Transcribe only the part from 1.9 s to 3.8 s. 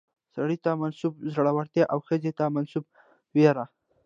او ښځې ته منسوبه ويره